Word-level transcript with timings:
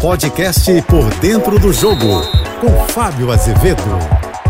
podcast 0.00 0.82
Por 0.82 1.12
Dentro 1.14 1.58
do 1.58 1.72
Jogo, 1.72 2.22
com 2.60 2.70
Fábio 2.88 3.32
Azevedo. 3.32 3.82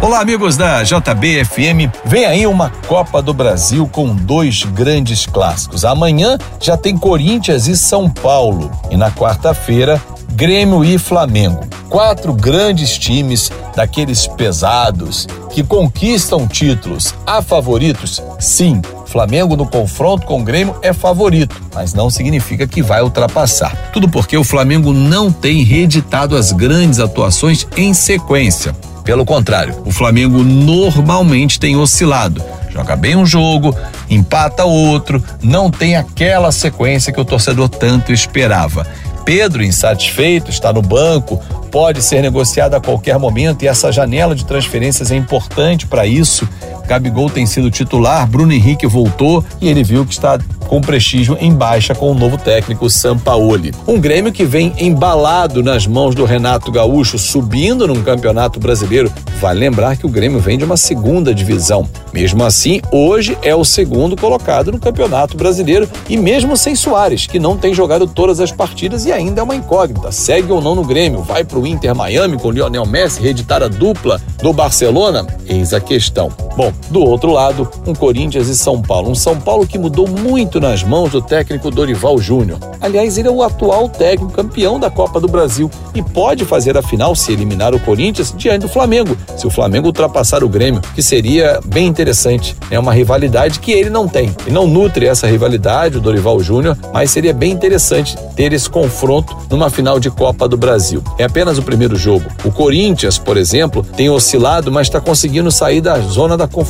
Olá, 0.03 0.21
amigos 0.21 0.57
da 0.57 0.83
JBFM. 0.83 1.91
Vem 2.05 2.27
aí 2.27 2.47
uma 2.47 2.71
Copa 2.87 3.23
do 3.23 3.33
Brasil 3.33 3.89
com 3.91 4.15
dois 4.15 4.65
grandes 4.65 5.25
clássicos. 5.25 5.85
Amanhã 5.85 6.37
já 6.61 6.77
tem 6.77 6.97
Corinthians 6.97 7.69
e 7.69 7.77
São 7.77 8.11
Paulo. 8.11 8.71
E 8.91 8.97
na 8.97 9.11
quarta-feira, 9.11 10.03
Grêmio 10.33 10.85
e 10.85 10.99
Flamengo. 10.99 11.65
Quatro 11.89 12.33
grandes 12.35 12.99
times 12.99 13.51
daqueles 13.75 14.27
pesados 14.27 15.27
que 15.51 15.63
conquistam 15.63 16.47
títulos. 16.47 17.15
Há 17.27 17.41
favoritos? 17.41 18.23
Sim. 18.39 18.83
Flamengo 19.07 19.57
no 19.57 19.67
confronto 19.67 20.27
com 20.27 20.41
o 20.41 20.45
Grêmio 20.45 20.77
é 20.83 20.93
favorito, 20.93 21.61
mas 21.75 21.95
não 21.95 22.11
significa 22.11 22.67
que 22.67 22.83
vai 22.83 23.03
ultrapassar. 23.03 23.91
Tudo 23.93 24.09
porque 24.09 24.37
o 24.37 24.45
Flamengo 24.45 24.93
não 24.93 25.33
tem 25.33 25.63
reeditado 25.63 26.37
as 26.37 26.53
grandes 26.53 26.99
atuações 26.99 27.67
em 27.77 27.95
sequência. 27.95 28.75
Pelo 29.05 29.25
contrário, 29.25 29.81
o 29.85 29.93
Flamengo 29.93 30.43
normalmente 30.43 31.61
tem 31.61 31.77
oscilado. 31.77 32.43
Joga 32.71 32.97
bem 32.97 33.17
um 33.17 33.25
jogo, 33.25 33.75
empata 34.11 34.65
outro, 34.65 35.23
não 35.41 35.71
tem 35.71 35.97
aquela 35.97 36.51
sequência 36.51 37.13
que 37.13 37.21
o 37.21 37.25
torcedor 37.25 37.69
tanto 37.69 38.13
esperava. 38.13 38.87
Pedro, 39.25 39.65
insatisfeito, 39.65 40.51
está 40.51 40.73
no 40.73 40.83
banco, 40.83 41.43
pode 41.71 42.03
ser 42.03 42.23
negociado 42.23 42.75
a 42.75 42.81
qualquer 42.81 43.19
momento 43.19 43.65
e 43.65 43.69
essa 43.69 43.91
janela 43.91 44.35
de 44.35 44.45
transferências 44.45 45.11
é 45.11 45.17
importante 45.17 45.87
para 45.87 46.07
isso. 46.07 46.49
Gabigol 46.87 47.29
tem 47.29 47.47
sido 47.47 47.71
titular, 47.71 48.27
Bruno 48.27 48.53
Henrique 48.53 48.87
voltou 48.87 49.45
e 49.61 49.69
ele 49.69 49.83
viu 49.83 50.05
que 50.07 50.13
está 50.13 50.39
com 50.67 50.81
prestígio 50.81 51.37
em 51.41 51.53
baixa 51.53 51.95
com 51.95 52.11
o 52.11 52.15
novo 52.15 52.37
técnico 52.37 52.91
Sampaoli. 52.91 53.73
Um 53.87 54.01
Grêmio 54.01 54.33
que 54.33 54.45
vem 54.45 54.75
embalado 54.79 55.63
nas 55.63 55.87
mãos 55.87 56.15
do 56.15 56.25
Renato 56.25 56.71
Gaúcho, 56.71 57.19
subindo 57.19 57.87
num 57.87 58.03
campeonato 58.03 58.59
brasileiro. 58.59 59.13
Vale 59.41 59.61
lembrar 59.61 59.97
que 59.97 60.07
o 60.07 60.09
Grêmio 60.09 60.41
vem 60.41 60.59
de 60.59 60.65
uma 60.65 60.77
segunda 60.77 61.35
divisão. 61.35 61.89
Mesmo 62.13 62.43
assim, 62.45 62.81
hoje 62.91 63.37
é 63.43 63.55
o 63.55 63.65
segundo 63.65 64.17
colocado 64.17 64.73
no 64.73 64.79
campeonato 64.79 65.37
brasileiro 65.37 65.89
e 66.09 66.17
mesmo 66.17 66.57
sem 66.57 66.75
Soares, 66.75 67.27
que 67.27 67.39
não 67.39 67.57
tem 67.57 67.75
jogado 67.75 68.07
todas 68.07 68.41
as 68.41 68.51
partidas 68.51 69.05
e 69.05 69.13
ainda 69.13 69.41
é 69.41 69.45
uma 69.45 69.55
incógnita. 69.55 70.11
Segue 70.11 70.51
ou 70.51 70.61
não 70.61 70.75
no 70.75 70.85
Grêmio? 70.85 71.23
Vai 71.23 71.45
para 71.45 71.59
o 71.59 71.67
Inter 71.67 71.95
Miami 71.95 72.39
com 72.39 72.51
Lionel 72.51 72.87
Messi 72.87 73.21
reeditar 73.21 73.63
a 73.63 73.69
dupla 73.69 74.21
do 74.43 74.53
Barcelona? 74.53 75.27
Eis 75.47 75.73
a 75.73 75.81
questão. 75.81 76.31
Bom, 76.57 76.73
do 76.91 77.01
outro 77.01 77.33
lado, 77.33 77.69
um 77.87 77.95
Corinthians 77.95 78.49
e 78.49 78.57
São 78.57 78.81
Paulo. 78.81 79.11
Um 79.11 79.15
São 79.15 79.41
Paulo 79.41 79.67
que 79.67 79.79
mudou 79.79 80.09
muito 80.09 80.61
nas 80.61 80.83
mãos 80.83 81.11
do 81.11 81.21
técnico 81.21 81.71
Dorival 81.71 82.19
Júnior. 82.19 82.59
Aliás, 82.81 83.19
ele 83.19 83.29
é 83.29 83.31
o 83.31 83.43
atual 83.43 83.89
técnico 83.89 84.33
campeão 84.33 84.79
da 84.79 84.91
Copa 84.91 85.21
do 85.21 85.29
Brasil 85.29 85.71
e 85.95 86.03
pode 86.03 86.45
fazer 86.45 86.77
a 86.77 86.83
final 86.83 87.15
se 87.15 87.33
eliminar 87.33 87.75
o 87.75 87.81
Corinthians 87.81 88.35
diante 88.37 88.63
do 88.63 88.69
Flamengo. 88.69 89.17
Se 89.37 89.47
o 89.47 89.51
Flamengo 89.51 89.87
ultrapassar 89.87 90.45
o 90.45 90.49
Grêmio, 90.49 90.81
que 90.95 91.03
seria 91.03 91.61
bem 91.65 91.87
interessante. 91.87 92.57
É 92.71 92.79
uma 92.79 92.93
rivalidade 92.93 93.59
que 93.61 93.73
ele 93.73 93.91
não 93.91 94.09
tem. 94.09 94.35
Ele 94.47 94.55
não 94.55 94.67
nutre 94.67 95.07
essa 95.07 95.27
rivalidade, 95.27 95.97
o 95.97 96.01
Dorival 96.01 96.41
Júnior, 96.41 96.77
mas 96.93 97.11
seria 97.11 97.33
bem 97.33 97.53
interessante 97.53 98.17
ter 98.35 98.53
esse 98.53 98.69
confronto 98.69 99.37
numa 99.51 99.71
final 99.71 99.99
de 99.99 100.11
Copa 100.11 100.49
do 100.49 100.57
Brasil. 100.57 101.03
É 101.19 101.25
apenas 101.25 101.59
o 101.59 101.63
primeiro 101.63 101.97
jogo. 101.97 102.25
O 102.45 102.53
Corinthians, 102.53 103.19
por 103.19 103.37
exemplo, 103.37 103.83
tem 103.97 104.11
oscilado, 104.11 104.71
mas 104.71 104.87
está 104.87 105.01
conseguindo 105.01 105.51
sair 105.51 105.81
da 105.81 105.99
zona 106.01 106.37
da 106.37 106.47
confusão, 106.47 106.66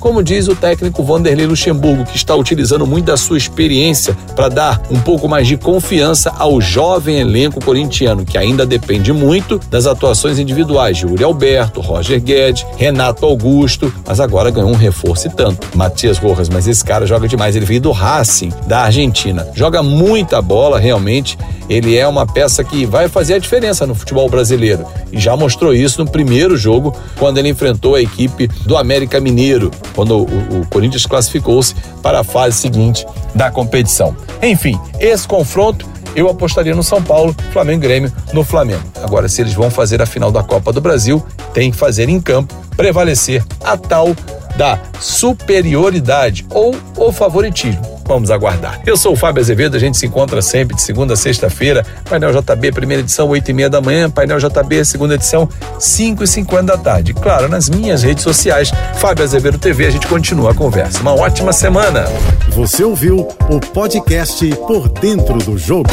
como 0.00 0.22
diz 0.22 0.48
o 0.48 0.56
técnico 0.56 1.04
Vanderlei 1.04 1.46
Luxemburgo, 1.46 2.04
que 2.04 2.16
está 2.16 2.34
utilizando 2.34 2.86
muito 2.86 3.04
da 3.06 3.16
sua 3.16 3.36
experiência 3.36 4.16
para 4.34 4.48
dar 4.48 4.82
um 4.90 5.00
pouco 5.00 5.28
mais 5.28 5.46
de 5.46 5.56
confiança 5.56 6.32
ao 6.38 6.60
jovem 6.60 7.20
elenco 7.20 7.64
corintiano, 7.64 8.24
que 8.24 8.36
ainda 8.36 8.66
depende 8.66 9.12
muito 9.12 9.60
das 9.70 9.86
atuações 9.86 10.38
individuais 10.38 10.96
de 10.96 11.06
Uri 11.06 11.22
Alberto, 11.22 11.80
Roger 11.80 12.20
Guedes, 12.20 12.66
Renato 12.76 13.24
Augusto, 13.24 13.92
mas 14.06 14.18
agora 14.18 14.50
ganhou 14.50 14.70
um 14.70 14.76
reforço 14.76 15.28
e 15.28 15.30
tanto. 15.30 15.76
Matias 15.76 16.18
Rojas, 16.18 16.48
mas 16.48 16.66
esse 16.66 16.84
cara 16.84 17.06
joga 17.06 17.28
demais, 17.28 17.54
ele 17.54 17.66
veio 17.66 17.80
do 17.80 17.92
Racing, 17.92 18.52
da 18.66 18.80
Argentina. 18.80 19.46
Joga 19.54 19.82
muita 19.82 20.42
bola, 20.42 20.78
realmente. 20.78 21.38
Ele 21.68 21.96
é 21.96 22.06
uma 22.06 22.26
peça 22.26 22.62
que 22.62 22.84
vai 22.84 23.08
fazer 23.08 23.34
a 23.34 23.38
diferença 23.38 23.86
no 23.86 23.94
futebol 23.94 24.28
brasileiro 24.28 24.84
e 25.14 25.18
já 25.18 25.36
mostrou 25.36 25.72
isso 25.72 26.04
no 26.04 26.10
primeiro 26.10 26.56
jogo, 26.56 26.94
quando 27.18 27.38
ele 27.38 27.48
enfrentou 27.48 27.94
a 27.94 28.02
equipe 28.02 28.48
do 28.66 28.76
América 28.76 29.20
Mineiro, 29.20 29.33
quando 29.94 30.18
o, 30.18 30.60
o 30.60 30.66
Corinthians 30.70 31.06
classificou-se 31.06 31.74
para 32.02 32.20
a 32.20 32.24
fase 32.24 32.56
seguinte 32.56 33.06
da 33.34 33.50
competição. 33.50 34.16
Enfim, 34.42 34.78
esse 34.98 35.26
confronto 35.26 35.86
eu 36.14 36.28
apostaria 36.28 36.74
no 36.74 36.82
São 36.82 37.02
Paulo, 37.02 37.34
Flamengo 37.52 37.82
Grêmio 37.82 38.12
no 38.32 38.44
Flamengo. 38.44 38.84
Agora, 39.02 39.28
se 39.28 39.40
eles 39.40 39.52
vão 39.52 39.70
fazer 39.70 40.00
a 40.00 40.06
final 40.06 40.30
da 40.30 40.42
Copa 40.42 40.72
do 40.72 40.80
Brasil, 40.80 41.22
tem 41.52 41.70
que 41.70 41.76
fazer 41.76 42.08
em 42.08 42.20
campo, 42.20 42.54
prevalecer 42.76 43.44
a 43.64 43.76
tal 43.76 44.14
da 44.56 44.78
superioridade 45.00 46.46
ou 46.50 46.74
o 46.96 47.10
favoritismo. 47.10 47.93
Vamos 48.06 48.30
aguardar. 48.30 48.80
Eu 48.86 48.96
sou 48.96 49.14
o 49.14 49.16
Fábio 49.16 49.40
Azevedo, 49.40 49.76
a 49.76 49.80
gente 49.80 49.96
se 49.96 50.06
encontra 50.06 50.42
sempre 50.42 50.76
de 50.76 50.82
segunda 50.82 51.14
a 51.14 51.16
sexta-feira. 51.16 51.84
Painel 52.08 52.32
JB, 52.32 52.72
primeira 52.72 53.02
edição, 53.02 53.28
oito 53.28 53.50
e 53.50 53.54
meia 53.54 53.70
da 53.70 53.80
manhã. 53.80 54.10
Painel 54.10 54.38
JB, 54.38 54.84
segunda 54.84 55.14
edição, 55.14 55.48
cinco 55.78 56.22
e 56.22 56.26
cinquenta 56.26 56.76
da 56.76 56.78
tarde. 56.78 57.14
Claro, 57.14 57.48
nas 57.48 57.68
minhas 57.68 58.02
redes 58.02 58.22
sociais, 58.22 58.70
Fábio 58.96 59.24
Azevedo 59.24 59.58
TV, 59.58 59.86
a 59.86 59.90
gente 59.90 60.06
continua 60.06 60.50
a 60.50 60.54
conversa. 60.54 61.00
Uma 61.00 61.14
ótima 61.14 61.52
semana. 61.52 62.04
Você 62.50 62.84
ouviu 62.84 63.28
o 63.48 63.60
podcast 63.60 64.46
Por 64.66 64.88
Dentro 64.88 65.38
do 65.38 65.56
Jogo. 65.56 65.90